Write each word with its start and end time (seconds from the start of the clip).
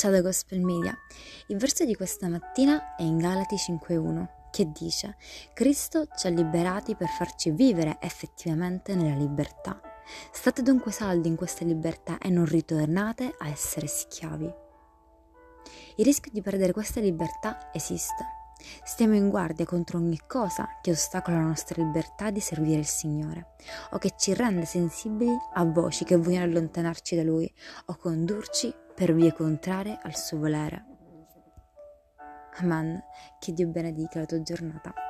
Ciao 0.00 0.10
da 0.10 0.22
Gospel 0.22 0.60
Media. 0.62 0.96
Il 1.48 1.58
verso 1.58 1.84
di 1.84 1.94
questa 1.94 2.26
mattina 2.26 2.94
è 2.96 3.02
in 3.02 3.18
Galati 3.18 3.56
5.1 3.56 4.48
che 4.50 4.72
dice 4.72 5.18
Cristo 5.52 6.06
ci 6.16 6.26
ha 6.26 6.30
liberati 6.30 6.96
per 6.96 7.08
farci 7.08 7.50
vivere 7.50 7.98
effettivamente 8.00 8.94
nella 8.94 9.14
libertà. 9.14 9.78
State 10.32 10.62
dunque 10.62 10.90
saldi 10.90 11.28
in 11.28 11.36
questa 11.36 11.66
libertà 11.66 12.16
e 12.16 12.30
non 12.30 12.46
ritornate 12.46 13.34
a 13.40 13.48
essere 13.48 13.88
schiavi. 13.88 14.50
Il 15.96 16.04
rischio 16.06 16.32
di 16.32 16.40
perdere 16.40 16.72
questa 16.72 17.00
libertà 17.00 17.68
esiste. 17.70 18.39
Stiamo 18.84 19.14
in 19.14 19.28
guardia 19.28 19.64
contro 19.64 19.98
ogni 19.98 20.20
cosa 20.26 20.68
che 20.80 20.90
ostacola 20.90 21.38
la 21.38 21.46
nostra 21.46 21.82
libertà 21.82 22.30
di 22.30 22.40
servire 22.40 22.78
il 22.78 22.86
Signore 22.86 23.54
o 23.90 23.98
che 23.98 24.12
ci 24.16 24.34
rende 24.34 24.64
sensibili 24.64 25.36
a 25.54 25.64
voci 25.64 26.04
che 26.04 26.16
vogliono 26.16 26.44
allontanarci 26.44 27.16
da 27.16 27.22
Lui 27.22 27.52
o 27.86 27.96
condurci 27.96 28.72
per 28.94 29.14
vie 29.14 29.32
contrarie 29.32 29.98
al 30.02 30.16
suo 30.16 30.38
volere. 30.38 30.84
Amen. 32.58 33.02
Che 33.38 33.52
Dio 33.52 33.68
benedica 33.68 34.18
la 34.18 34.26
tua 34.26 34.42
giornata. 34.42 35.09